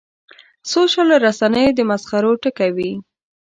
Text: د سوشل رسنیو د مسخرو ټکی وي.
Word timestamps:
د 0.61 0.63
سوشل 0.71 1.07
رسنیو 1.25 1.75
د 1.77 1.79
مسخرو 1.89 2.31
ټکی 2.43 2.69
وي. 2.77 2.91